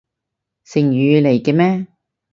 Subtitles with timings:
[0.63, 1.85] 成語嚟嘅咩？